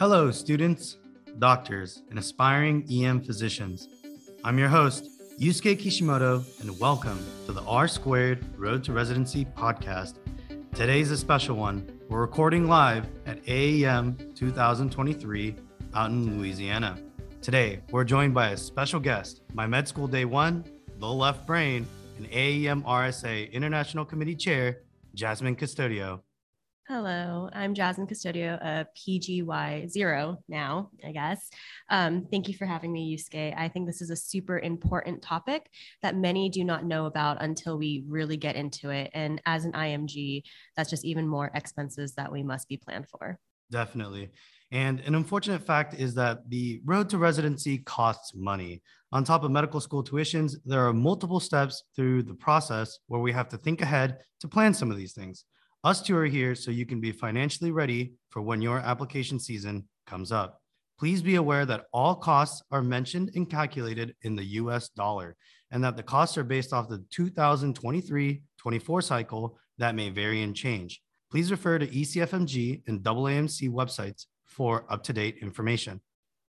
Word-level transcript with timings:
Hello, 0.00 0.32
students, 0.32 0.96
doctors, 1.38 2.02
and 2.10 2.18
aspiring 2.18 2.84
EM 2.90 3.20
physicians. 3.20 3.88
I'm 4.42 4.58
your 4.58 4.68
host, 4.68 5.08
Yusuke 5.38 5.78
Kishimoto, 5.78 6.44
and 6.60 6.76
welcome 6.80 7.24
to 7.46 7.52
the 7.52 7.62
R 7.62 7.86
Squared 7.86 8.44
Road 8.58 8.82
to 8.84 8.92
Residency 8.92 9.44
podcast. 9.44 10.16
Today's 10.74 11.12
a 11.12 11.16
special 11.16 11.56
one. 11.56 12.00
We're 12.08 12.22
recording 12.22 12.66
live 12.66 13.06
at 13.26 13.40
AAEM 13.44 14.34
2023 14.34 15.54
out 15.94 16.10
in 16.10 16.38
Louisiana. 16.38 16.98
Today, 17.40 17.80
we're 17.92 18.02
joined 18.02 18.34
by 18.34 18.48
a 18.48 18.56
special 18.56 18.98
guest, 18.98 19.42
my 19.52 19.68
med 19.68 19.86
school 19.86 20.08
day 20.08 20.24
one, 20.24 20.64
the 20.98 21.06
left 21.06 21.46
brain, 21.46 21.86
and 22.18 22.28
AAEM 22.32 22.82
RSA 22.82 23.52
International 23.52 24.04
Committee 24.04 24.34
Chair, 24.34 24.80
Jasmin 25.14 25.54
Custodio. 25.54 26.20
Hello, 26.86 27.48
I'm 27.54 27.72
Jasmin 27.72 28.06
Custodio, 28.06 28.62
a 28.62 28.86
PGY 28.94 29.88
zero 29.88 30.36
now, 30.50 30.90
I 31.02 31.12
guess. 31.12 31.48
Um, 31.88 32.26
thank 32.30 32.46
you 32.46 32.52
for 32.52 32.66
having 32.66 32.92
me, 32.92 33.16
Yusuke. 33.16 33.54
I 33.56 33.68
think 33.68 33.86
this 33.86 34.02
is 34.02 34.10
a 34.10 34.16
super 34.16 34.58
important 34.58 35.22
topic 35.22 35.70
that 36.02 36.14
many 36.14 36.50
do 36.50 36.62
not 36.62 36.84
know 36.84 37.06
about 37.06 37.40
until 37.40 37.78
we 37.78 38.04
really 38.06 38.36
get 38.36 38.54
into 38.54 38.90
it. 38.90 39.10
And 39.14 39.40
as 39.46 39.64
an 39.64 39.72
IMG, 39.72 40.42
that's 40.76 40.90
just 40.90 41.06
even 41.06 41.26
more 41.26 41.50
expenses 41.54 42.12
that 42.16 42.30
we 42.30 42.42
must 42.42 42.68
be 42.68 42.76
planned 42.76 43.08
for. 43.08 43.38
Definitely. 43.70 44.28
And 44.70 45.00
an 45.00 45.14
unfortunate 45.14 45.62
fact 45.62 45.94
is 45.94 46.12
that 46.16 46.50
the 46.50 46.82
road 46.84 47.08
to 47.08 47.16
residency 47.16 47.78
costs 47.78 48.32
money. 48.34 48.82
On 49.10 49.24
top 49.24 49.42
of 49.42 49.50
medical 49.50 49.80
school 49.80 50.04
tuitions, 50.04 50.56
there 50.66 50.86
are 50.86 50.92
multiple 50.92 51.40
steps 51.40 51.84
through 51.96 52.24
the 52.24 52.34
process 52.34 52.98
where 53.06 53.22
we 53.22 53.32
have 53.32 53.48
to 53.48 53.56
think 53.56 53.80
ahead 53.80 54.18
to 54.40 54.48
plan 54.48 54.74
some 54.74 54.90
of 54.90 54.98
these 54.98 55.14
things. 55.14 55.46
Us 55.84 56.00
two 56.00 56.16
are 56.16 56.24
here 56.24 56.54
so 56.54 56.70
you 56.70 56.86
can 56.86 56.98
be 56.98 57.12
financially 57.12 57.70
ready 57.70 58.14
for 58.30 58.40
when 58.40 58.62
your 58.62 58.78
application 58.78 59.38
season 59.38 59.86
comes 60.06 60.32
up. 60.32 60.62
Please 60.98 61.20
be 61.20 61.34
aware 61.34 61.66
that 61.66 61.84
all 61.92 62.14
costs 62.14 62.62
are 62.70 62.80
mentioned 62.80 63.32
and 63.34 63.50
calculated 63.50 64.14
in 64.22 64.34
the 64.34 64.44
US 64.62 64.88
dollar, 64.88 65.36
and 65.70 65.84
that 65.84 65.98
the 65.98 66.02
costs 66.02 66.38
are 66.38 66.42
based 66.42 66.72
off 66.72 66.88
the 66.88 67.04
2023 67.10 68.40
24 68.58 69.02
cycle 69.02 69.58
that 69.76 69.94
may 69.94 70.08
vary 70.08 70.42
and 70.42 70.56
change. 70.56 71.02
Please 71.30 71.50
refer 71.50 71.78
to 71.78 71.86
ECFMG 71.86 72.84
and 72.86 73.02
AAMC 73.02 73.68
websites 73.68 74.24
for 74.46 74.86
up 74.88 75.02
to 75.02 75.12
date 75.12 75.36
information. 75.42 76.00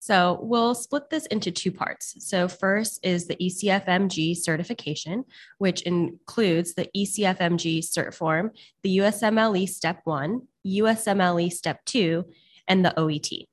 So 0.00 0.38
we'll 0.42 0.74
split 0.74 1.10
this 1.10 1.26
into 1.26 1.50
two 1.50 1.72
parts. 1.72 2.14
So 2.20 2.48
first 2.48 3.00
is 3.04 3.26
the 3.26 3.36
ECFMG 3.36 4.36
certification, 4.36 5.24
which 5.58 5.82
includes 5.82 6.74
the 6.74 6.88
ECFMG 6.96 7.80
cert 7.80 8.14
form, 8.14 8.52
the 8.82 8.98
USMLE 8.98 9.68
step 9.68 10.00
one, 10.04 10.42
USMLE 10.66 11.52
step 11.52 11.84
two, 11.84 12.26
and 12.68 12.84
the 12.84 12.94
OET. 12.96 13.48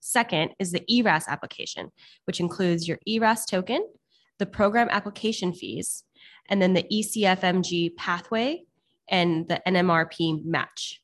Second 0.00 0.50
is 0.58 0.70
the 0.70 0.84
ERAS 0.92 1.24
application, 1.28 1.90
which 2.26 2.40
includes 2.40 2.86
your 2.86 2.98
ERAS 3.06 3.46
token, 3.46 3.84
the 4.38 4.46
program 4.46 4.88
application 4.90 5.52
fees, 5.52 6.04
and 6.48 6.60
then 6.60 6.74
the 6.74 6.84
ECFMG 6.92 7.96
pathway 7.96 8.62
and 9.08 9.48
the 9.48 9.60
NMRP 9.66 10.44
match. 10.44 11.02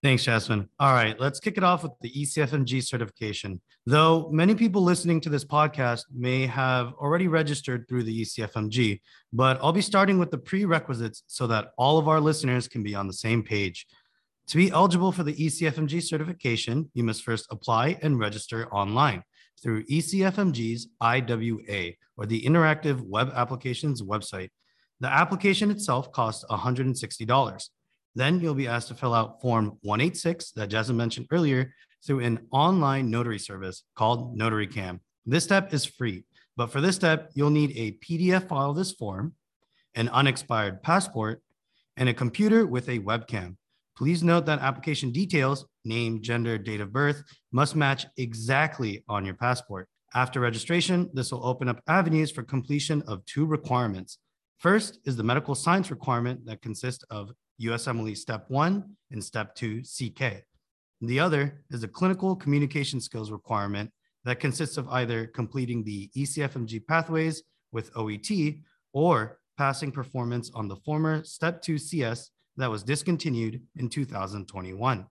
Thanks, 0.00 0.22
Jasmin. 0.22 0.68
All 0.78 0.92
right, 0.92 1.18
let's 1.18 1.40
kick 1.40 1.56
it 1.56 1.64
off 1.64 1.82
with 1.82 1.90
the 2.00 2.12
ECFMG 2.12 2.84
certification. 2.84 3.60
Though 3.84 4.28
many 4.30 4.54
people 4.54 4.82
listening 4.82 5.20
to 5.22 5.28
this 5.28 5.44
podcast 5.44 6.04
may 6.14 6.46
have 6.46 6.92
already 6.94 7.26
registered 7.26 7.88
through 7.88 8.04
the 8.04 8.22
ECFMG, 8.22 9.00
but 9.32 9.58
I'll 9.60 9.72
be 9.72 9.80
starting 9.80 10.20
with 10.20 10.30
the 10.30 10.38
prerequisites 10.38 11.24
so 11.26 11.48
that 11.48 11.72
all 11.76 11.98
of 11.98 12.06
our 12.06 12.20
listeners 12.20 12.68
can 12.68 12.84
be 12.84 12.94
on 12.94 13.08
the 13.08 13.12
same 13.12 13.42
page. 13.42 13.86
To 14.48 14.56
be 14.56 14.70
eligible 14.70 15.10
for 15.10 15.24
the 15.24 15.34
ECFMG 15.34 16.00
certification, 16.04 16.88
you 16.94 17.02
must 17.02 17.24
first 17.24 17.48
apply 17.50 17.98
and 18.00 18.20
register 18.20 18.72
online 18.72 19.24
through 19.60 19.84
ECFMG's 19.86 20.86
IWA 21.00 21.92
or 22.16 22.26
the 22.26 22.42
Interactive 22.42 23.00
Web 23.00 23.32
Applications 23.34 24.00
website. 24.00 24.50
The 25.00 25.12
application 25.12 25.72
itself 25.72 26.12
costs 26.12 26.44
$160. 26.48 27.68
Then 28.18 28.40
you'll 28.40 28.54
be 28.54 28.66
asked 28.66 28.88
to 28.88 28.96
fill 28.96 29.14
out 29.14 29.40
Form 29.40 29.78
186 29.82 30.50
that 30.56 30.70
Jasmine 30.70 30.96
mentioned 30.96 31.28
earlier 31.30 31.72
through 32.04 32.18
an 32.18 32.48
online 32.50 33.12
notary 33.12 33.38
service 33.38 33.84
called 33.94 34.36
NotaryCam. 34.36 34.98
This 35.24 35.44
step 35.44 35.72
is 35.72 35.84
free, 35.84 36.24
but 36.56 36.72
for 36.72 36.80
this 36.80 36.96
step, 36.96 37.30
you'll 37.34 37.50
need 37.50 37.70
a 37.76 37.92
PDF 38.04 38.48
file 38.48 38.70
of 38.70 38.76
this 38.76 38.90
form, 38.90 39.34
an 39.94 40.08
unexpired 40.08 40.82
passport, 40.82 41.40
and 41.96 42.08
a 42.08 42.12
computer 42.12 42.66
with 42.66 42.88
a 42.88 42.98
webcam. 42.98 43.54
Please 43.96 44.24
note 44.24 44.46
that 44.46 44.58
application 44.58 45.12
details, 45.12 45.64
name, 45.84 46.20
gender, 46.20 46.58
date 46.58 46.80
of 46.80 46.92
birth, 46.92 47.22
must 47.52 47.76
match 47.76 48.04
exactly 48.16 49.04
on 49.08 49.24
your 49.24 49.34
passport. 49.34 49.88
After 50.12 50.40
registration, 50.40 51.08
this 51.14 51.30
will 51.30 51.46
open 51.46 51.68
up 51.68 51.80
avenues 51.86 52.32
for 52.32 52.42
completion 52.42 53.00
of 53.06 53.24
two 53.26 53.46
requirements. 53.46 54.18
First 54.58 54.98
is 55.04 55.16
the 55.16 55.22
medical 55.22 55.54
science 55.54 55.92
requirement 55.92 56.46
that 56.46 56.62
consists 56.62 57.04
of 57.10 57.30
USMLE 57.60 58.16
Step 58.16 58.44
1 58.48 58.84
and 59.10 59.24
Step 59.24 59.54
2 59.54 59.82
CK. 59.82 60.44
The 61.00 61.20
other 61.20 61.62
is 61.70 61.82
a 61.82 61.88
clinical 61.88 62.34
communication 62.36 63.00
skills 63.00 63.30
requirement 63.30 63.90
that 64.24 64.40
consists 64.40 64.76
of 64.76 64.88
either 64.88 65.26
completing 65.26 65.84
the 65.84 66.10
ECFMG 66.16 66.86
pathways 66.86 67.42
with 67.72 67.92
OET 67.94 68.60
or 68.92 69.38
passing 69.56 69.92
performance 69.92 70.50
on 70.54 70.68
the 70.68 70.76
former 70.76 71.24
Step 71.24 71.62
2 71.62 71.78
CS 71.78 72.30
that 72.56 72.70
was 72.70 72.82
discontinued 72.82 73.62
in 73.76 73.88
2021. 73.88 75.06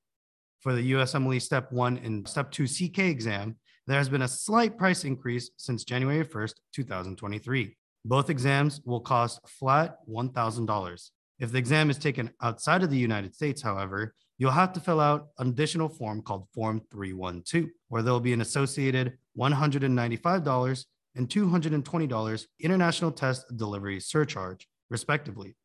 For 0.60 0.74
the 0.74 0.92
USMLE 0.92 1.42
Step 1.42 1.72
1 1.72 1.98
and 1.98 2.28
Step 2.28 2.52
2 2.52 2.66
CK 2.66 3.00
exam, 3.00 3.56
there 3.88 3.98
has 3.98 4.10
been 4.10 4.24
a 4.24 4.28
slight 4.28 4.78
price 4.78 5.06
increase 5.06 5.52
since 5.58 5.86
January 5.86 6.26
1st, 6.26 6.56
2023. 6.74 7.76
Both 8.04 8.30
exams 8.30 8.82
will 8.86 9.00
cost 9.00 9.40
flat 9.48 9.98
$1,000. 10.10 11.10
If 11.40 11.52
the 11.52 11.60
exam 11.60 11.92
is 11.92 12.00
taken 12.00 12.32
outside 12.42 12.82
of 12.82 12.90
the 12.90 12.98
United 12.98 13.36
States, 13.36 13.62
however, 13.62 14.16
you'll 14.40 14.52
have 14.52 14.74
to 14.74 14.80
fill 14.80 15.00
out 15.00 15.28
an 15.38 15.50
additional 15.50 15.88
form 15.88 16.24
called 16.24 16.48
Form 16.54 16.82
312, 16.92 17.66
where 17.90 18.02
there'll 18.02 18.20
be 18.20 18.34
an 18.34 18.42
associated 18.42 19.18
$195 19.38 20.86
and 21.16 21.30
$220 21.30 22.46
international 22.60 23.12
test 23.12 23.46
delivery 23.56 24.00
surcharge, 24.00 24.68
respectively. 24.90 25.56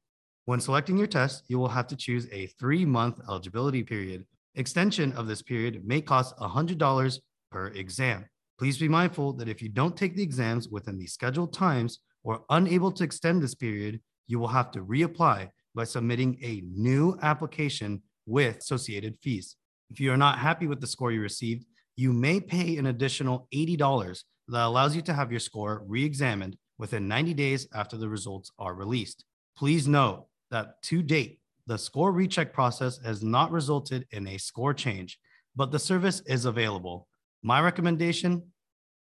When 0.45 0.61
selecting 0.61 0.99
your 0.99 1.07
test, 1.07 1.45
you 1.49 1.59
will 1.59 1.69
have 1.69 1.87
to 1.87 1.97
choose 1.97 2.29
a 2.31 2.49
three 2.59 2.85
month 2.85 3.21
eligibility 3.27 3.83
period. 3.83 4.27
Extension 4.55 5.13
of 5.13 5.27
this 5.27 5.41
period 5.41 5.87
may 5.87 6.03
cost 6.03 6.37
$100 6.37 7.19
per 7.51 7.69
exam. 7.69 8.27
Please 8.59 8.77
be 8.77 8.89
mindful 8.89 9.33
that 9.35 9.49
if 9.49 9.63
you 9.63 9.71
don't 9.71 9.97
take 9.97 10.17
the 10.17 10.23
exams 10.23 10.69
within 10.69 10.99
the 10.99 11.07
scheduled 11.07 11.55
times 11.55 12.01
or 12.25 12.45
unable 12.51 12.93
to 12.93 13.05
extend 13.05 13.43
this 13.43 13.55
period, 13.55 14.01
you 14.27 14.39
will 14.39 14.49
have 14.49 14.71
to 14.73 14.85
reapply 14.85 15.49
by 15.75 15.85
submitting 15.85 16.39
a 16.43 16.63
new 16.67 17.19
application 17.23 18.03
with 18.27 18.59
associated 18.59 19.17
fees. 19.23 19.57
If 19.91 20.01
you 20.01 20.13
are 20.13 20.17
not 20.17 20.39
happy 20.39 20.67
with 20.67 20.81
the 20.81 20.87
score 20.87 21.13
you 21.13 21.21
received, 21.21 21.67
you 21.97 22.13
may 22.13 22.41
pay 22.41 22.77
an 22.77 22.87
additional 22.87 23.49
$80 23.55 24.23
that 24.49 24.67
allows 24.67 24.97
you 24.97 25.03
to 25.03 25.13
have 25.13 25.31
your 25.31 25.41
score 25.41 25.83
re 25.87 26.05
examined 26.05 26.57
within 26.79 27.09
90 27.09 27.35
days 27.35 27.69
after 27.75 27.97
the 27.97 28.09
results 28.09 28.51
are 28.59 28.75
released. 28.75 29.25
Please 29.57 29.87
note 29.87 30.27
that 30.51 30.83
to 30.83 31.03
date, 31.03 31.41
the 31.67 31.79
score 31.79 32.13
recheck 32.13 32.53
process 32.53 32.99
has 33.05 33.23
not 33.23 33.53
resulted 33.53 34.07
in 34.11 34.27
a 34.27 34.39
score 34.39 34.75
change, 34.75 35.19
but 35.55 35.71
the 35.71 35.79
service 35.79 36.23
is 36.27 36.45
available. 36.45 37.07
My 37.43 37.61
recommendation 37.61 38.43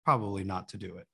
probably 0.05 0.43
not 0.43 0.69
to 0.69 0.77
do 0.77 0.97
it. 0.97 1.07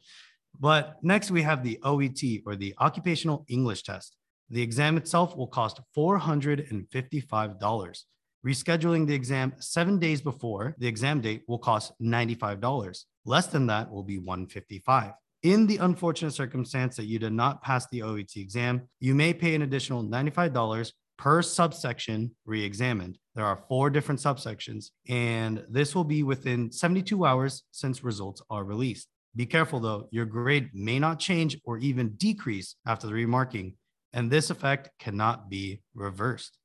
But 0.60 0.98
next, 1.02 1.32
we 1.32 1.42
have 1.42 1.64
the 1.64 1.80
OET 1.84 2.44
or 2.46 2.56
the 2.56 2.76
Occupational 2.80 3.46
English 3.48 3.84
Test. 3.84 4.18
The 4.52 4.62
exam 4.62 4.98
itself 4.98 5.36
will 5.38 5.48
cost 5.48 5.80
$455. 5.98 8.04
Rescheduling 8.46 9.08
the 9.08 9.14
exam 9.14 9.54
seven 9.60 9.98
days 9.98 10.22
before 10.22 10.76
the 10.78 10.88
exam 10.88 11.22
date 11.22 11.44
will 11.48 11.58
cost 11.58 11.94
$95. 12.02 13.06
Less 13.24 13.48
than 13.48 13.68
that 13.68 13.90
will 13.90 14.04
be 14.04 14.18
155. 14.18 15.14
In 15.44 15.68
the 15.68 15.78
unfortunate 15.78 16.34
circumstance 16.34 16.98
that 16.98 17.06
you 17.06 17.18
did 17.18 17.32
not 17.32 17.64
pass 17.64 17.88
the 17.88 18.02
OET 18.02 18.36
exam, 18.36 18.90
you 19.00 19.16
may 19.16 19.34
pay 19.34 19.56
an 19.56 19.62
additional 19.62 20.04
$95 20.04 20.92
per 21.18 21.42
subsection 21.42 22.36
re 22.46 22.62
examined. 22.62 23.18
There 23.36 23.46
are 23.46 23.64
four 23.70 23.90
different 23.90 24.20
subsections, 24.20 24.88
and 25.08 25.64
this 25.70 25.96
will 25.96 26.04
be 26.04 26.24
within 26.24 26.74
72 26.74 27.26
hours 27.26 27.64
since 27.72 28.04
results 28.04 28.42
are 28.50 28.66
released. 28.66 29.08
Be 29.34 29.46
careful 29.46 29.80
though, 29.80 30.10
your 30.12 30.26
grade 30.26 30.72
may 30.74 31.00
not 31.00 31.20
change 31.20 31.58
or 31.64 31.78
even 31.78 32.16
decrease 32.18 32.76
after 32.86 33.08
the 33.08 33.14
remarking 33.14 33.76
and 34.14 34.30
this 34.30 34.50
effect 34.50 34.90
cannot 35.00 35.50
be 35.50 35.82
reversed. 35.94 36.58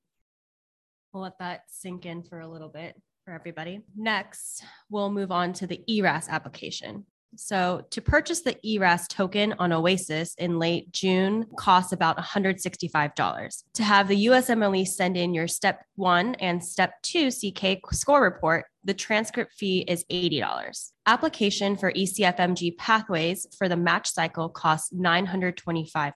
We'll 1.12 1.22
let 1.22 1.38
that 1.38 1.62
sink 1.68 2.06
in 2.06 2.22
for 2.22 2.40
a 2.40 2.48
little 2.48 2.68
bit 2.68 3.00
for 3.24 3.32
everybody. 3.32 3.80
Next, 3.96 4.64
we'll 4.90 5.10
move 5.10 5.32
on 5.32 5.52
to 5.54 5.66
the 5.66 5.82
ERAS 5.88 6.28
application. 6.28 7.06
So, 7.38 7.84
to 7.90 8.00
purchase 8.00 8.40
the 8.40 8.56
ERAS 8.66 9.08
token 9.08 9.54
on 9.58 9.72
Oasis 9.72 10.34
in 10.36 10.58
late 10.58 10.92
June 10.92 11.46
costs 11.58 11.92
about 11.92 12.16
$165. 12.16 13.62
To 13.74 13.82
have 13.82 14.08
the 14.08 14.26
USMLE 14.26 14.86
send 14.86 15.16
in 15.16 15.34
your 15.34 15.48
Step 15.48 15.84
1 15.96 16.36
and 16.36 16.64
Step 16.64 16.94
2 17.02 17.30
CK 17.30 17.78
score 17.92 18.22
report, 18.22 18.66
the 18.84 18.94
transcript 18.94 19.52
fee 19.52 19.80
is 19.80 20.04
$80. 20.10 20.92
Application 21.06 21.76
for 21.76 21.92
ECFMG 21.92 22.78
pathways 22.78 23.46
for 23.58 23.68
the 23.68 23.76
match 23.76 24.08
cycle 24.08 24.48
costs 24.48 24.92
$925. 24.92 26.12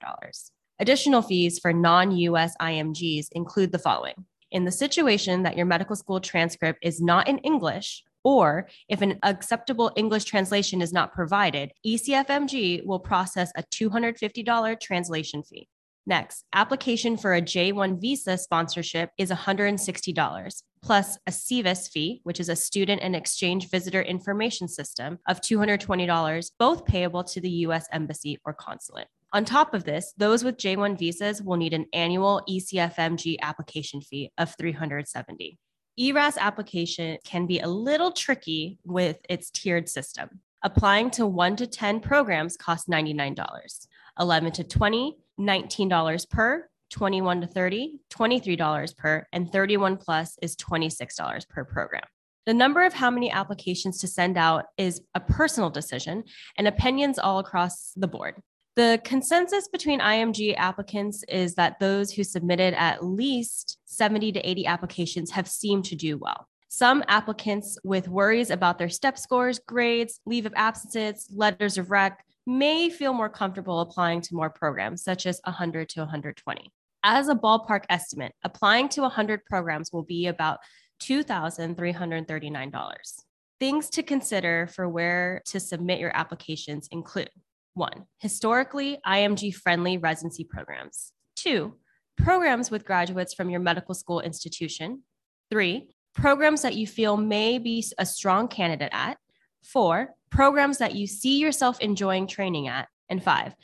Additional 0.81 1.21
fees 1.21 1.59
for 1.59 1.75
non 1.75 2.11
US 2.11 2.55
IMGs 2.59 3.27
include 3.33 3.71
the 3.71 3.79
following. 3.79 4.25
In 4.51 4.65
the 4.65 4.73
situation 4.73 5.43
that 5.43 5.55
your 5.55 5.67
medical 5.67 5.95
school 5.95 6.21
transcript 6.21 6.79
is 6.83 7.03
not 7.03 7.29
in 7.29 7.37
English, 7.39 8.03
or 8.25 8.67
if 8.89 9.03
an 9.03 9.19
acceptable 9.23 9.93
English 9.95 10.25
translation 10.25 10.81
is 10.81 10.91
not 10.91 11.13
provided, 11.13 11.73
ECFMG 11.87 12.87
will 12.87 12.99
process 12.99 13.53
a 13.57 13.63
$250 13.65 14.81
translation 14.81 15.43
fee. 15.43 15.69
Next, 16.07 16.47
application 16.55 17.19
for 17.19 17.35
a 17.35 17.43
J1 17.43 18.01
visa 18.01 18.39
sponsorship 18.39 19.11
is 19.19 19.31
$160, 19.31 20.63
plus 20.81 21.19
a 21.27 21.31
SEVIS 21.31 21.91
fee, 21.91 22.23
which 22.25 22.41
is 22.41 22.49
a 22.49 22.57
student 22.57 23.03
and 23.03 23.15
exchange 23.15 23.69
visitor 23.69 24.01
information 24.01 24.67
system, 24.67 25.19
of 25.29 25.43
$220, 25.43 26.51
both 26.59 26.87
payable 26.87 27.23
to 27.25 27.39
the 27.39 27.51
US 27.67 27.87
Embassy 27.93 28.39
or 28.47 28.55
consulate. 28.55 29.09
On 29.33 29.45
top 29.45 29.75
of 29.75 29.85
this, 29.85 30.13
those 30.17 30.43
with 30.43 30.57
J1 30.57 30.99
visas 30.99 31.41
will 31.41 31.57
need 31.57 31.73
an 31.73 31.87
annual 31.93 32.43
ECFMG 32.49 33.37
application 33.41 34.01
fee 34.01 34.33
of 34.37 34.57
370. 34.57 35.57
ERAS 35.97 36.37
application 36.37 37.17
can 37.25 37.47
be 37.47 37.61
a 37.61 37.69
little 37.69 38.11
tricky 38.11 38.79
with 38.85 39.19
its 39.29 39.51
tiered 39.51 39.89
system. 39.89 40.41
Applying 40.65 41.11
to 41.13 41.27
1 41.27 41.57
to 41.57 41.69
10 41.69 42.01
programs 42.01 42.57
costs 42.57 42.89
$99. 42.89 43.87
11 44.19 44.53
to 44.53 44.65
20, 44.65 45.17
$19 45.39 46.29
per, 46.29 46.69
21 46.91 47.41
to 47.43 47.47
30, 47.47 48.01
$23 48.11 48.97
per, 48.97 49.27
and 49.33 49.53
31 49.53 49.97
plus 49.97 50.37
is 50.43 50.57
$26 50.57 51.49
per 51.49 51.65
program. 51.65 52.03
The 52.47 52.55
number 52.55 52.83
of 52.83 52.95
how 52.95 53.11
many 53.11 53.31
applications 53.31 53.99
to 53.99 54.09
send 54.09 54.37
out 54.37 54.65
is 54.77 55.01
a 55.15 55.21
personal 55.21 55.71
decision 55.71 56.25
and 56.59 56.67
opinions 56.67 57.19
all 57.19 57.39
across 57.39 57.93
the 57.97 58.09
board. 58.09 58.43
The 58.77 59.01
consensus 59.05 59.67
between 59.69 60.01
IMG 60.01 60.57
applicants 60.57 61.23
is 61.29 61.55
that 61.57 61.81
those 61.81 62.13
who 62.13 62.23
submitted 62.23 62.73
at 62.75 63.05
least 63.05 63.79
70 63.85 64.31
to 64.33 64.49
80 64.49 64.67
applications 64.67 65.33
have 65.33 65.49
seemed 65.49 65.87
to 65.87 65.97
do 65.97 66.19
well. 66.19 66.47
Some 66.69 67.03
applicants 67.09 67.77
with 67.83 68.07
worries 68.07 68.51
about 68.51 68.79
their 68.79 68.89
step 68.89 69.19
scores, 69.19 69.59
grades, 69.59 70.21
leave 70.25 70.47
of 70.47 70.53
absences, 70.55 71.29
letters 71.35 71.79
of 71.79 71.91
rec 71.91 72.25
may 72.47 72.91
feel 72.91 73.13
more 73.13 73.29
comfortable 73.29 73.81
applying 73.81 74.21
to 74.21 74.37
more 74.37 74.51
programs, 74.51 75.03
such 75.03 75.27
as 75.27 75.41
100 75.45 75.89
to 75.91 76.01
120. 76.01 76.73
As 77.03 77.29
a 77.29 77.35
ballpark 77.35 77.87
estimate, 77.91 78.35
applying 78.45 78.89
to 78.91 79.01
100 79.03 79.45
programs 79.47 79.93
will 79.93 80.05
be 80.05 80.29
about 80.29 80.61
$2,339. 81.03 83.25
Things 83.59 83.91
to 83.91 84.05
consider 84.05 84.69
for 84.73 84.89
where 84.89 85.43
to 85.47 85.59
submit 85.59 85.99
your 85.99 86.17
applications 86.17 86.87
include 86.93 87.31
one, 87.75 88.05
historically 88.19 88.99
IMG 89.07 89.55
friendly 89.55 89.99
residency 89.99 90.45
programs. 90.45 91.13
Two, 91.37 91.77
programs 92.17 92.71
with 92.71 92.85
graduates 92.85 93.35
from 93.35 93.51
your 93.51 93.61
medical 93.61 93.95
school 93.95 94.21
institution. 94.21 95.03
Three, 95.51 95.95
programs 96.15 96.63
that 96.63 96.75
you 96.75 96.87
feel 96.87 97.17
may 97.17 97.59
be 97.59 97.85
a 97.99 98.07
strong 98.07 98.49
candidate 98.49 98.91
at. 98.93 99.19
Four, 99.63 100.15
programs 100.31 100.79
that 100.79 100.95
you 100.95 101.07
see 101.07 101.39
yourself 101.39 101.81
enjoying 101.81 102.27
training 102.27 102.69
at. 102.69 102.89
And 103.09 103.23
five, 103.23 103.55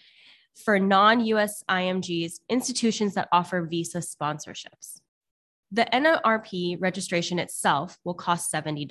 for 0.65 0.79
non 0.79 1.25
US 1.27 1.63
IMGs, 1.71 2.41
institutions 2.49 3.15
that 3.15 3.29
offer 3.31 3.63
visa 3.63 3.99
sponsorships. 3.99 5.01
The 5.73 5.87
NRP 5.93 6.79
registration 6.81 7.39
itself 7.39 7.99
will 8.05 8.15
cost 8.15 8.53
$70. 8.53 8.89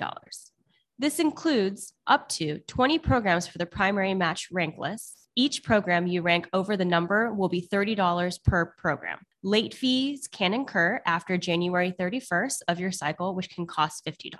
This 0.98 1.18
includes 1.18 1.92
up 2.06 2.26
to 2.30 2.60
20 2.60 2.98
programs 3.00 3.46
for 3.46 3.58
the 3.58 3.66
primary 3.66 4.14
match 4.14 4.48
rank 4.50 4.76
list. 4.78 5.28
Each 5.36 5.62
program 5.62 6.06
you 6.06 6.22
rank 6.22 6.48
over 6.54 6.74
the 6.74 6.86
number 6.86 7.34
will 7.34 7.50
be 7.50 7.60
$30 7.60 8.42
per 8.44 8.74
program. 8.78 9.18
Late 9.42 9.74
fees 9.74 10.26
can 10.26 10.54
incur 10.54 11.02
after 11.04 11.36
January 11.36 11.92
31st 12.00 12.62
of 12.68 12.80
your 12.80 12.92
cycle, 12.92 13.34
which 13.34 13.50
can 13.50 13.66
cost 13.66 14.06
$50. 14.06 14.32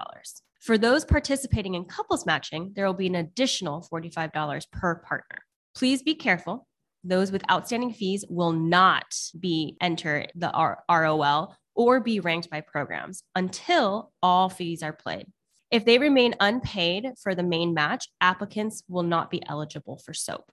For 0.62 0.78
those 0.78 1.04
participating 1.04 1.74
in 1.74 1.84
couples 1.84 2.24
matching, 2.24 2.72
there 2.74 2.86
will 2.86 2.94
be 2.94 3.06
an 3.06 3.16
additional 3.16 3.86
$45 3.92 4.62
per 4.72 4.94
partner. 4.94 5.38
Please 5.74 6.02
be 6.02 6.14
careful. 6.14 6.66
Those 7.04 7.30
with 7.30 7.48
outstanding 7.50 7.92
fees 7.92 8.24
will 8.30 8.52
not 8.52 9.14
be 9.38 9.76
enter 9.82 10.26
the 10.34 10.50
R- 10.50 10.82
ROL 10.90 11.54
or 11.74 12.00
be 12.00 12.20
ranked 12.20 12.48
by 12.48 12.62
programs 12.62 13.22
until 13.34 14.10
all 14.22 14.48
fees 14.48 14.82
are 14.82 14.94
paid. 14.94 15.26
If 15.70 15.84
they 15.84 15.98
remain 15.98 16.34
unpaid 16.38 17.14
for 17.20 17.34
the 17.34 17.42
main 17.42 17.74
match, 17.74 18.08
applicants 18.20 18.84
will 18.88 19.02
not 19.02 19.30
be 19.30 19.42
eligible 19.46 19.98
for 19.98 20.14
SOAP. 20.14 20.52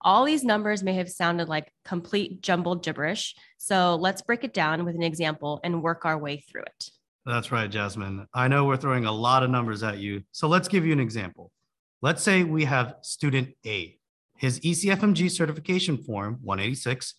All 0.00 0.24
these 0.24 0.42
numbers 0.42 0.82
may 0.82 0.94
have 0.94 1.08
sounded 1.08 1.48
like 1.48 1.72
complete 1.84 2.42
jumbled 2.42 2.82
gibberish. 2.82 3.36
So 3.58 3.94
let's 3.94 4.20
break 4.20 4.42
it 4.42 4.52
down 4.52 4.84
with 4.84 4.96
an 4.96 5.02
example 5.02 5.60
and 5.62 5.80
work 5.80 6.04
our 6.04 6.18
way 6.18 6.38
through 6.38 6.62
it. 6.62 6.90
That's 7.24 7.52
right, 7.52 7.70
Jasmin. 7.70 8.26
I 8.34 8.48
know 8.48 8.64
we're 8.64 8.76
throwing 8.76 9.04
a 9.04 9.12
lot 9.12 9.44
of 9.44 9.50
numbers 9.50 9.84
at 9.84 9.98
you. 9.98 10.24
So 10.32 10.48
let's 10.48 10.66
give 10.66 10.84
you 10.84 10.92
an 10.92 10.98
example. 10.98 11.52
Let's 12.00 12.20
say 12.20 12.42
we 12.42 12.64
have 12.64 12.96
student 13.02 13.50
A. 13.64 13.96
His 14.36 14.58
ECFMG 14.58 15.30
certification 15.30 15.98
form 15.98 16.40
186 16.42 17.14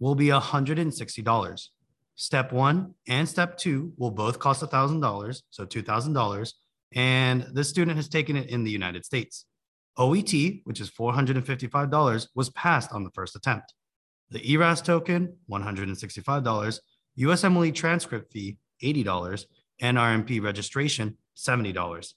will 0.00 0.14
be 0.14 0.26
$160. 0.26 1.68
Step 2.20 2.50
one 2.52 2.94
and 3.06 3.28
step 3.28 3.56
two 3.56 3.92
will 3.96 4.10
both 4.10 4.40
cost 4.40 4.60
$1,000, 4.60 5.42
so 5.50 5.64
$2,000. 5.64 6.52
And 6.96 7.46
this 7.52 7.68
student 7.68 7.96
has 7.96 8.08
taken 8.08 8.36
it 8.36 8.50
in 8.50 8.64
the 8.64 8.72
United 8.72 9.04
States. 9.04 9.46
OET, 9.96 10.62
which 10.64 10.80
is 10.80 10.90
$455, 10.90 12.28
was 12.34 12.50
passed 12.50 12.92
on 12.92 13.04
the 13.04 13.10
first 13.10 13.36
attempt. 13.36 13.72
The 14.30 14.44
ERAS 14.50 14.82
token, 14.82 15.36
$165, 15.48 16.80
USMLE 17.20 17.74
transcript 17.74 18.32
fee, 18.32 18.56
$80, 18.82 19.44
NRMP 19.80 20.42
registration, 20.42 21.16
$70. 21.36 22.14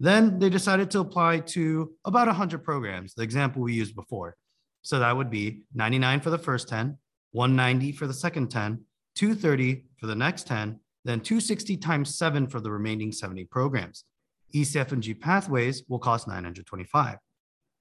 Then 0.00 0.38
they 0.38 0.48
decided 0.48 0.90
to 0.92 1.00
apply 1.00 1.40
to 1.40 1.92
about 2.06 2.26
100 2.26 2.64
programs, 2.64 3.12
the 3.12 3.22
example 3.22 3.60
we 3.60 3.74
used 3.74 3.94
before. 3.94 4.34
So 4.80 4.98
that 4.98 5.14
would 5.14 5.30
be 5.30 5.64
99 5.74 6.20
for 6.20 6.30
the 6.30 6.38
first 6.38 6.68
10, 6.70 6.96
190 7.32 7.92
for 7.92 8.06
the 8.06 8.14
second 8.14 8.50
10, 8.50 8.86
230 9.16 9.84
for 9.98 10.06
the 10.06 10.14
next 10.14 10.46
10, 10.46 10.78
then 11.04 11.20
260 11.20 11.76
times 11.78 12.16
7 12.16 12.46
for 12.46 12.60
the 12.60 12.70
remaining 12.70 13.12
70 13.12 13.44
programs. 13.44 14.04
ECFMG 14.54 15.20
pathways 15.20 15.82
will 15.88 15.98
cost 15.98 16.28
925. 16.28 17.18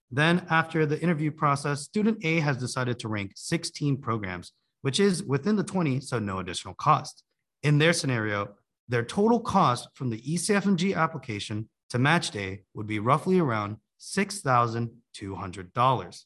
Then, 0.09 0.45
after 0.49 0.85
the 0.85 1.01
interview 1.01 1.31
process, 1.31 1.81
student 1.81 2.17
A 2.23 2.39
has 2.41 2.57
decided 2.57 2.99
to 2.99 3.07
rank 3.07 3.31
16 3.35 3.97
programs, 3.97 4.51
which 4.81 4.99
is 4.99 5.23
within 5.23 5.55
the 5.55 5.63
20, 5.63 6.01
so 6.01 6.19
no 6.19 6.39
additional 6.39 6.73
cost. 6.73 7.23
In 7.63 7.77
their 7.77 7.93
scenario, 7.93 8.55
their 8.89 9.05
total 9.05 9.39
cost 9.39 9.87
from 9.93 10.09
the 10.09 10.19
ECFMG 10.21 10.97
application 10.97 11.69
to 11.91 11.99
match 11.99 12.31
day 12.31 12.63
would 12.73 12.87
be 12.87 12.99
roughly 12.99 13.39
around 13.39 13.77
$6,200. 14.01 16.23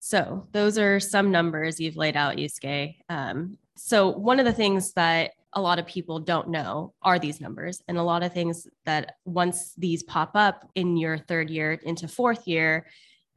So, 0.00 0.48
those 0.52 0.76
are 0.76 1.00
some 1.00 1.30
numbers 1.30 1.80
you've 1.80 1.96
laid 1.96 2.16
out, 2.16 2.36
Yusuke. 2.36 2.96
Um, 3.08 3.56
so, 3.76 4.08
one 4.08 4.38
of 4.38 4.46
the 4.46 4.52
things 4.52 4.92
that 4.92 5.32
a 5.52 5.60
lot 5.60 5.78
of 5.78 5.86
people 5.86 6.20
don't 6.20 6.48
know 6.48 6.94
are 7.02 7.18
these 7.18 7.40
numbers, 7.40 7.82
and 7.88 7.98
a 7.98 8.02
lot 8.02 8.22
of 8.22 8.32
things 8.32 8.66
that 8.84 9.16
once 9.24 9.74
these 9.76 10.02
pop 10.02 10.32
up 10.34 10.68
in 10.74 10.96
your 10.96 11.18
third 11.18 11.50
year 11.50 11.72
into 11.72 12.06
fourth 12.06 12.46
year, 12.46 12.86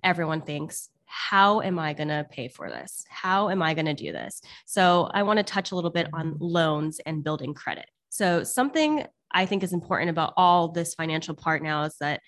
everyone 0.03 0.41
thinks, 0.41 0.89
how 1.06 1.62
am 1.62 1.79
I 1.79 1.94
going 1.94 2.10
to 2.10 2.27
pay 2.29 2.50
for 2.50 2.70
this? 2.70 3.03
How 3.10 3.50
am 3.50 3.62
I 3.62 3.74
going 3.74 3.86
to 3.86 3.94
do 3.94 4.12
this? 4.12 4.41
So, 4.65 5.10
I 5.12 5.24
want 5.24 5.38
to 5.38 5.44
touch 5.44 5.72
a 5.72 5.75
little 5.75 5.89
bit 5.89 6.08
on 6.13 6.38
loans 6.39 7.00
and 7.06 7.24
building 7.24 7.53
credit. 7.53 7.89
So, 8.10 8.44
something 8.44 9.06
I 9.32 9.46
think 9.46 9.63
is 9.63 9.74
important 9.74 10.12
about 10.12 10.34
all 10.38 10.67
this 10.67 10.94
financial 10.94 11.34
part 11.36 11.63
now 11.63 11.84
is 11.84 11.96
that 12.00 12.22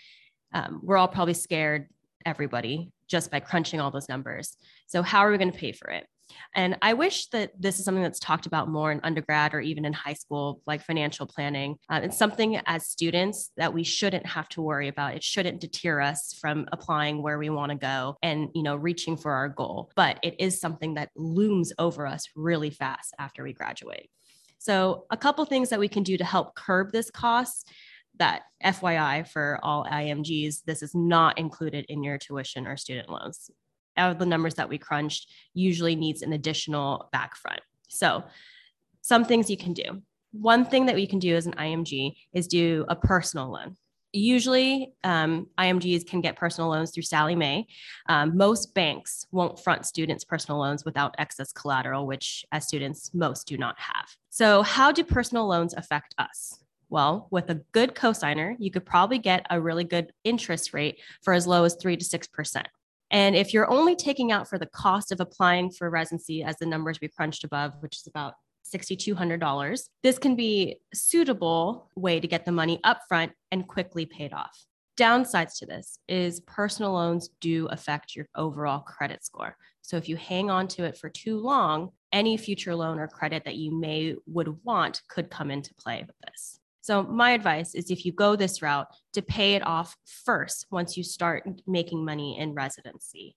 um, 0.54 0.80
we're 0.84 0.98
all 0.98 1.08
probably 1.08 1.36
scared, 1.36 1.88
everybody, 2.26 2.92
just 3.08 3.30
by 3.30 3.40
crunching 3.40 3.80
all 3.80 3.92
those 3.92 4.10
numbers. 4.10 4.58
So, 4.88 5.04
how 5.04 5.20
are 5.20 5.32
we 5.32 5.38
going 5.38 5.52
to 5.52 5.58
pay 5.58 5.74
for 5.74 5.90
it? 5.90 6.08
And 6.56 6.78
I 6.82 6.94
wish 6.94 7.28
that 7.28 7.52
this 7.60 7.80
is 7.80 7.86
something 7.86 8.04
that's 8.04 8.20
talked 8.20 8.46
about 8.46 8.70
more 8.70 8.92
in 8.92 9.00
undergrad 9.04 9.54
or 9.54 9.62
even 9.62 9.86
in 9.86 9.94
high 9.94 10.14
school, 10.14 10.62
like 10.66 10.82
financial 10.82 11.28
planning. 11.28 11.78
Uh, 11.90 12.02
it's 12.04 12.18
something 12.18 12.58
as 12.66 12.88
students 12.88 13.52
that 13.58 13.74
we 13.74 13.84
shouldn't 13.84 14.26
have 14.26 14.50
to 14.50 14.62
worry 14.62 14.88
about. 14.88 15.16
It 15.16 15.24
shouldn't 15.24 15.62
deter 15.62 16.02
us 16.02 16.38
from 16.40 16.68
applying 16.72 17.22
where 17.22 17.38
we 17.38 17.50
want 17.50 17.72
to 17.72 17.78
go 17.78 18.18
and, 18.22 18.50
you 18.54 18.64
know, 18.64 18.76
reaching 18.76 19.18
for 19.18 19.32
our 19.32 19.50
goal. 19.50 19.92
But 19.96 20.20
it 20.24 20.36
is 20.40 20.60
something 20.60 20.96
that 20.96 21.10
looms 21.16 21.74
over 21.78 22.08
us 22.08 22.28
really 22.36 22.70
fast 22.70 23.14
after 23.20 23.44
we 23.44 23.54
graduate. 23.54 24.10
So, 24.58 25.06
a 25.10 25.18
couple 25.18 25.46
things 25.46 25.70
that 25.70 25.80
we 25.80 25.88
can 25.88 26.04
do 26.04 26.18
to 26.18 26.26
help 26.26 26.54
curb 26.54 26.92
this 26.92 27.10
cost 27.10 27.72
that 28.18 28.44
FYI 28.64 29.28
for 29.28 29.60
all 29.64 29.86
IMGs, 29.86 30.64
this 30.66 30.84
is 30.84 30.94
not 30.94 31.40
included 31.40 31.86
in 31.88 32.04
your 32.04 32.18
tuition 32.18 32.68
or 32.68 32.76
student 32.78 33.10
loans. 33.10 33.50
Out 34.00 34.12
of 34.12 34.18
the 34.18 34.26
numbers 34.26 34.56
that 34.56 34.70
we 34.70 34.78
crunched, 34.78 35.30
usually 35.54 35.96
needs 35.96 36.22
an 36.22 36.34
additional 36.34 37.10
back 37.12 37.36
front. 37.36 37.62
So, 37.90 38.24
some 39.02 39.26
things 39.26 39.50
you 39.50 39.58
can 39.58 39.74
do. 39.74 40.02
One 40.32 40.66
thing 40.66 40.86
that 40.86 40.96
we 40.96 41.08
can 41.08 41.20
do 41.20 41.36
as 41.36 41.46
an 41.46 41.54
IMG 41.54 42.16
is 42.34 42.48
do 42.48 42.86
a 42.88 42.96
personal 42.96 43.52
loan. 43.52 43.76
Usually, 44.12 44.94
um, 45.04 45.48
IMGs 45.60 46.08
can 46.08 46.22
get 46.22 46.36
personal 46.36 46.70
loans 46.70 46.92
through 46.92 47.04
Sallie 47.04 47.36
Mae. 47.36 47.68
Um, 48.08 48.36
most 48.36 48.74
banks 48.74 49.26
won't 49.32 49.60
front 49.60 49.86
students' 49.86 50.24
personal 50.24 50.60
loans 50.60 50.84
without 50.84 51.16
excess 51.20 51.52
collateral, 51.52 52.08
which 52.08 52.44
as 52.52 52.68
students, 52.68 53.12
most 53.14 53.48
do 53.48 53.58
not 53.58 53.76
have. 53.80 54.08
So, 54.30 54.64
how 54.64 54.92
do 54.92 55.04
personal 55.04 55.48
loans 55.48 55.74
affect 55.76 56.16
us? 56.18 56.60
Well, 56.90 57.28
with 57.30 57.52
a 57.52 57.62
good 57.72 57.94
cosigner, 57.94 58.56
you 58.58 58.72
could 58.72 58.86
probably 58.86 59.20
get 59.20 59.46
a 59.50 59.62
really 59.62 59.84
good 59.84 60.12
interest 60.24 60.74
rate 60.74 61.00
for 61.22 61.34
as 61.34 61.46
low 61.46 61.64
as 61.64 61.76
three 61.76 61.96
to 61.96 62.04
6%. 62.04 62.64
And 63.12 63.36
if 63.36 63.54
you're 63.54 63.70
only 63.72 63.96
taking 63.96 64.32
out 64.32 64.48
for 64.48 64.58
the 64.58 64.68
cost 64.68 65.12
of 65.12 65.20
applying 65.20 65.72
for 65.72 65.90
residency, 65.90 66.44
as 66.44 66.58
the 66.58 66.66
numbers 66.66 67.00
we 67.02 67.08
crunched 67.08 67.44
above, 67.44 67.74
which 67.80 67.98
is 67.98 68.08
about 68.08 68.36
$6,200. 68.74 69.90
This 70.04 70.20
can 70.20 70.36
be 70.36 70.78
a 70.94 70.96
suitable 70.96 71.90
way 71.96 72.20
to 72.20 72.28
get 72.28 72.46
the 72.46 72.52
money 72.52 72.80
upfront 72.86 73.32
and 73.52 73.68
quickly 73.68 74.06
paid 74.06 74.34
off. 74.34 74.66
Downsides 74.98 75.58
to 75.60 75.66
this 75.66 76.00
is 76.08 76.42
personal 76.42 76.94
loans 76.94 77.30
do 77.40 77.68
affect 77.68 78.16
your 78.16 78.28
overall 78.36 78.80
credit 78.80 79.24
score. 79.24 79.56
So 79.82 79.98
if 79.98 80.10
you 80.10 80.18
hang 80.18 80.52
on 80.52 80.68
to 80.70 80.84
it 80.84 80.98
for 80.98 81.10
too 81.10 81.40
long, 81.40 81.92
any 82.12 82.38
future 82.38 82.76
loan 82.76 83.00
or 83.00 83.08
credit 83.08 83.46
that 83.46 83.56
you 83.56 83.72
may 83.72 84.16
would 84.28 84.64
want 84.64 85.02
could 85.08 85.30
come 85.30 85.52
into 85.52 85.74
play 85.76 86.04
with 86.06 86.16
this. 86.28 86.59
So 86.82 87.04
my 87.04 87.32
advice 87.32 87.76
is 87.76 87.92
if 87.92 88.06
you 88.06 88.12
go 88.12 88.36
this 88.36 88.62
route 88.62 88.88
to 89.14 89.22
pay 89.22 89.56
it 89.56 89.66
off 89.66 89.96
first 90.26 90.66
once 90.72 90.98
you 90.98 91.04
start 91.04 91.48
making 91.68 92.06
money 92.06 92.38
in 92.38 92.54
residency. 92.54 93.36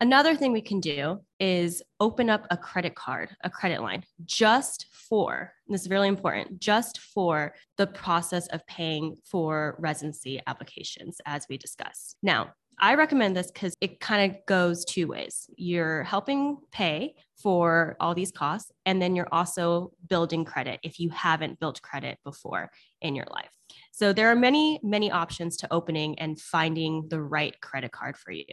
Another 0.00 0.34
thing 0.34 0.52
we 0.52 0.60
can 0.60 0.80
do 0.80 1.20
is 1.38 1.80
open 2.00 2.28
up 2.28 2.46
a 2.50 2.56
credit 2.56 2.96
card, 2.96 3.30
a 3.44 3.48
credit 3.48 3.80
line, 3.80 4.02
just 4.24 4.86
for 4.92 5.52
this 5.68 5.82
is 5.82 5.88
really 5.88 6.08
important, 6.08 6.58
just 6.60 6.98
for 6.98 7.54
the 7.78 7.86
process 7.86 8.48
of 8.48 8.66
paying 8.66 9.16
for 9.24 9.76
residency 9.78 10.40
applications, 10.46 11.20
as 11.26 11.46
we 11.48 11.56
discussed. 11.56 12.16
Now, 12.22 12.52
I 12.78 12.94
recommend 12.94 13.36
this 13.36 13.50
because 13.50 13.74
it 13.80 14.00
kind 14.00 14.30
of 14.30 14.38
goes 14.46 14.84
two 14.84 15.06
ways. 15.06 15.48
You're 15.56 16.02
helping 16.02 16.58
pay 16.72 17.14
for 17.36 17.96
all 18.00 18.14
these 18.14 18.30
costs, 18.30 18.72
and 18.86 19.00
then 19.00 19.14
you're 19.14 19.28
also 19.32 19.92
building 20.08 20.44
credit 20.44 20.80
if 20.82 20.98
you 20.98 21.10
haven't 21.10 21.60
built 21.60 21.82
credit 21.82 22.18
before 22.24 22.70
in 23.00 23.14
your 23.14 23.26
life. 23.30 23.50
So 23.92 24.12
there 24.12 24.28
are 24.30 24.36
many, 24.36 24.80
many 24.82 25.10
options 25.10 25.56
to 25.58 25.72
opening 25.72 26.18
and 26.18 26.40
finding 26.40 27.06
the 27.08 27.20
right 27.20 27.58
credit 27.60 27.92
card 27.92 28.16
for 28.16 28.32
you. 28.32 28.44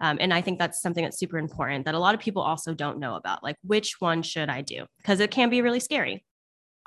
Um, 0.00 0.18
and 0.20 0.32
I 0.32 0.40
think 0.40 0.58
that's 0.58 0.80
something 0.80 1.04
that's 1.04 1.18
super 1.18 1.38
important 1.38 1.84
that 1.84 1.94
a 1.94 1.98
lot 1.98 2.14
of 2.14 2.20
people 2.20 2.42
also 2.42 2.74
don't 2.74 2.98
know 2.98 3.16
about. 3.16 3.42
Like, 3.42 3.56
which 3.62 3.96
one 4.00 4.22
should 4.22 4.48
I 4.48 4.62
do? 4.62 4.86
Because 4.98 5.20
it 5.20 5.30
can 5.30 5.50
be 5.50 5.62
really 5.62 5.80
scary. 5.80 6.24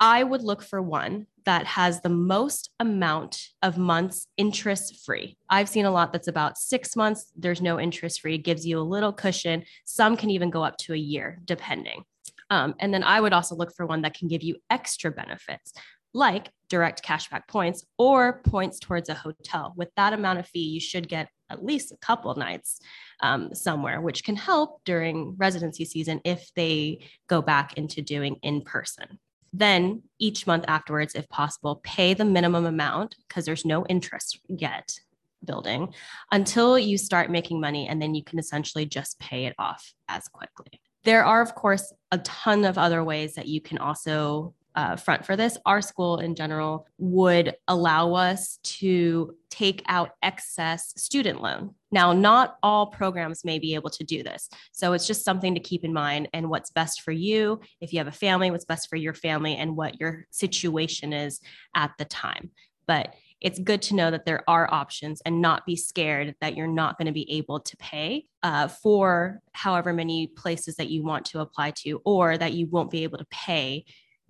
I 0.00 0.22
would 0.22 0.42
look 0.42 0.62
for 0.62 0.82
one 0.82 1.26
that 1.44 1.66
has 1.66 2.00
the 2.00 2.08
most 2.08 2.70
amount 2.80 3.48
of 3.62 3.78
months 3.78 4.26
interest 4.36 5.04
free. 5.04 5.36
I've 5.50 5.68
seen 5.68 5.84
a 5.84 5.90
lot 5.90 6.12
that's 6.12 6.28
about 6.28 6.58
six 6.58 6.96
months, 6.96 7.32
there's 7.36 7.60
no 7.60 7.78
interest 7.78 8.20
free, 8.20 8.38
gives 8.38 8.66
you 8.66 8.78
a 8.78 8.82
little 8.82 9.12
cushion. 9.12 9.64
Some 9.84 10.16
can 10.16 10.30
even 10.30 10.50
go 10.50 10.64
up 10.64 10.78
to 10.78 10.94
a 10.94 10.98
year, 10.98 11.38
depending. 11.44 12.04
Um, 12.50 12.74
and 12.80 12.92
then 12.92 13.02
I 13.02 13.20
would 13.20 13.32
also 13.32 13.54
look 13.54 13.74
for 13.74 13.86
one 13.86 14.02
that 14.02 14.14
can 14.14 14.28
give 14.28 14.42
you 14.42 14.56
extra 14.70 15.10
benefits 15.10 15.72
like 16.14 16.50
direct 16.68 17.04
cashback 17.04 17.46
points 17.48 17.84
or 17.98 18.40
points 18.42 18.78
towards 18.78 19.08
a 19.08 19.14
hotel. 19.14 19.74
With 19.76 19.90
that 19.96 20.12
amount 20.12 20.38
of 20.38 20.46
fee, 20.46 20.60
you 20.60 20.80
should 20.80 21.08
get 21.08 21.28
at 21.50 21.64
least 21.64 21.92
a 21.92 21.96
couple 21.96 22.34
nights 22.36 22.80
um, 23.20 23.52
somewhere, 23.52 24.00
which 24.00 24.24
can 24.24 24.36
help 24.36 24.82
during 24.84 25.34
residency 25.36 25.84
season 25.84 26.20
if 26.24 26.50
they 26.54 27.00
go 27.28 27.42
back 27.42 27.76
into 27.76 28.00
doing 28.00 28.36
in 28.42 28.62
person. 28.62 29.18
Then 29.56 30.02
each 30.18 30.48
month 30.48 30.64
afterwards, 30.66 31.14
if 31.14 31.28
possible, 31.28 31.80
pay 31.84 32.12
the 32.12 32.24
minimum 32.24 32.66
amount 32.66 33.14
because 33.28 33.44
there's 33.44 33.64
no 33.64 33.86
interest 33.86 34.40
yet 34.48 34.98
building 35.44 35.94
until 36.32 36.76
you 36.76 36.98
start 36.98 37.30
making 37.30 37.60
money, 37.60 37.86
and 37.86 38.02
then 38.02 38.16
you 38.16 38.24
can 38.24 38.40
essentially 38.40 38.84
just 38.84 39.18
pay 39.20 39.46
it 39.46 39.54
off 39.56 39.94
as 40.08 40.26
quickly. 40.26 40.80
There 41.04 41.24
are, 41.24 41.40
of 41.40 41.54
course, 41.54 41.92
a 42.10 42.18
ton 42.18 42.64
of 42.64 42.78
other 42.78 43.04
ways 43.04 43.34
that 43.34 43.46
you 43.46 43.60
can 43.60 43.78
also 43.78 44.54
uh, 44.74 44.96
front 44.96 45.24
for 45.24 45.36
this, 45.36 45.56
our 45.64 45.80
school 45.80 46.18
in 46.18 46.34
general 46.34 46.86
would 46.98 47.54
allow 47.68 48.14
us 48.14 48.58
to 48.64 49.36
take 49.50 49.82
out 49.86 50.10
excess 50.22 50.92
student 50.96 51.40
loan. 51.40 51.74
Now, 51.94 52.12
not 52.12 52.56
all 52.60 52.88
programs 52.88 53.44
may 53.44 53.60
be 53.60 53.76
able 53.76 53.90
to 53.90 54.02
do 54.02 54.24
this. 54.24 54.50
So 54.72 54.94
it's 54.94 55.06
just 55.06 55.24
something 55.24 55.54
to 55.54 55.60
keep 55.60 55.84
in 55.84 55.92
mind 55.92 56.28
and 56.32 56.50
what's 56.50 56.70
best 56.70 57.02
for 57.02 57.12
you. 57.12 57.60
If 57.80 57.92
you 57.92 58.00
have 58.00 58.08
a 58.08 58.12
family, 58.12 58.50
what's 58.50 58.64
best 58.64 58.90
for 58.90 58.96
your 58.96 59.14
family 59.14 59.54
and 59.54 59.76
what 59.76 60.00
your 60.00 60.26
situation 60.30 61.12
is 61.12 61.40
at 61.76 61.92
the 61.96 62.04
time. 62.04 62.50
But 62.88 63.14
it's 63.40 63.60
good 63.60 63.80
to 63.82 63.94
know 63.94 64.10
that 64.10 64.26
there 64.26 64.42
are 64.50 64.68
options 64.74 65.22
and 65.24 65.40
not 65.40 65.66
be 65.66 65.76
scared 65.76 66.34
that 66.40 66.56
you're 66.56 66.66
not 66.66 66.98
going 66.98 67.06
to 67.06 67.12
be 67.12 67.30
able 67.30 67.60
to 67.60 67.76
pay 67.76 68.26
uh, 68.42 68.66
for 68.66 69.40
however 69.52 69.92
many 69.92 70.26
places 70.26 70.74
that 70.76 70.90
you 70.90 71.04
want 71.04 71.26
to 71.26 71.40
apply 71.40 71.70
to, 71.82 72.02
or 72.04 72.36
that 72.36 72.54
you 72.54 72.66
won't 72.66 72.90
be 72.90 73.04
able 73.04 73.18
to 73.18 73.26
pay 73.30 73.84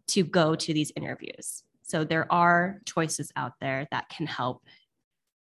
to 0.09 0.23
go 0.23 0.55
to 0.55 0.75
these 0.75 0.93
interviews. 0.97 1.63
So 1.81 2.05
there 2.05 2.31
are 2.31 2.81
choices 2.85 3.33
out 3.37 3.53
there 3.59 3.89
that 3.91 4.11
can 4.11 4.27
help. 4.27 4.63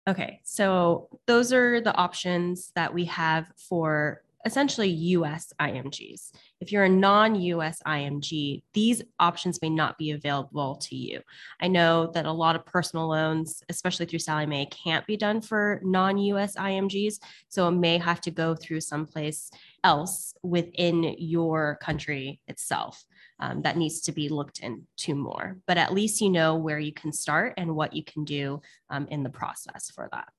Okay, 0.07 0.41
so 0.43 1.09
those 1.27 1.53
are 1.53 1.81
the 1.81 1.95
options 1.95 2.71
that 2.75 2.93
we 2.93 3.05
have 3.05 3.51
for 3.55 4.23
essentially 4.45 4.87
US 4.89 5.53
IMGs. 5.59 6.31
If 6.61 6.71
you're 6.71 6.85
a 6.85 6.89
non 6.89 7.35
US 7.35 7.81
IMG, 7.85 8.63
these 8.73 9.01
options 9.19 9.61
may 9.61 9.69
not 9.69 9.97
be 9.97 10.11
available 10.11 10.77
to 10.77 10.95
you. 10.95 11.21
I 11.59 11.67
know 11.67 12.11
that 12.13 12.25
a 12.25 12.31
lot 12.31 12.55
of 12.55 12.65
personal 12.65 13.09
loans, 13.09 13.61
especially 13.69 14.05
through 14.05 14.19
Sallie 14.19 14.45
Mae, 14.45 14.65
can't 14.67 15.05
be 15.05 15.17
done 15.17 15.41
for 15.41 15.81
non 15.83 16.17
US 16.17 16.55
IMGs. 16.55 17.19
So 17.49 17.67
it 17.67 17.71
may 17.71 17.97
have 17.97 18.21
to 18.21 18.31
go 18.31 18.55
through 18.55 18.81
someplace 18.81 19.51
else 19.83 20.33
within 20.43 21.15
your 21.17 21.77
country 21.81 22.39
itself 22.47 23.05
um, 23.39 23.61
that 23.61 23.77
needs 23.77 24.01
to 24.01 24.11
be 24.11 24.29
looked 24.29 24.59
into 24.59 25.15
more. 25.15 25.57
But 25.67 25.77
at 25.77 25.93
least 25.93 26.21
you 26.21 26.29
know 26.29 26.55
where 26.55 26.79
you 26.79 26.93
can 26.93 27.11
start 27.11 27.53
and 27.57 27.75
what 27.75 27.93
you 27.93 28.03
can 28.03 28.23
do 28.23 28.61
um, 28.89 29.07
in 29.09 29.23
the 29.23 29.29
process 29.29 29.89
for 29.89 30.09
that. 30.11 30.29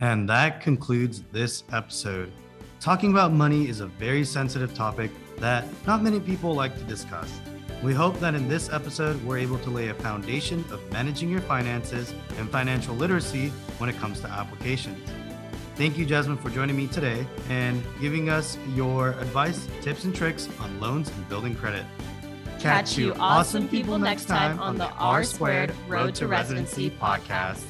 And 0.00 0.28
that 0.28 0.60
concludes 0.60 1.22
this 1.32 1.64
episode. 1.72 2.32
Talking 2.80 3.10
about 3.10 3.32
money 3.32 3.68
is 3.68 3.80
a 3.80 3.86
very 3.86 4.24
sensitive 4.24 4.74
topic 4.74 5.10
that 5.36 5.66
not 5.86 6.02
many 6.02 6.20
people 6.20 6.54
like 6.54 6.76
to 6.78 6.84
discuss. 6.84 7.30
We 7.82 7.94
hope 7.94 8.18
that 8.20 8.34
in 8.34 8.48
this 8.48 8.70
episode, 8.70 9.22
we're 9.24 9.38
able 9.38 9.58
to 9.58 9.70
lay 9.70 9.88
a 9.88 9.94
foundation 9.94 10.64
of 10.70 10.80
managing 10.92 11.30
your 11.30 11.40
finances 11.40 12.14
and 12.38 12.50
financial 12.50 12.94
literacy 12.94 13.48
when 13.78 13.88
it 13.88 13.96
comes 13.96 14.20
to 14.20 14.28
applications. 14.28 14.98
Thank 15.80 15.96
you, 15.96 16.04
Jasmin, 16.04 16.36
for 16.36 16.50
joining 16.50 16.76
me 16.76 16.88
today 16.88 17.26
and 17.48 17.82
giving 18.02 18.28
us 18.28 18.58
your 18.74 19.12
advice, 19.12 19.66
tips, 19.80 20.04
and 20.04 20.14
tricks 20.14 20.46
on 20.60 20.78
loans 20.78 21.08
and 21.08 21.26
building 21.30 21.54
credit. 21.54 21.86
Catch 22.58 22.98
you 22.98 23.14
awesome 23.14 23.66
people 23.66 23.98
next 23.98 24.26
time 24.26 24.60
on 24.60 24.76
the 24.76 24.90
R 24.90 25.24
Squared 25.24 25.72
Road 25.88 26.14
to 26.16 26.28
Residency 26.28 26.90
podcast. 26.90 27.64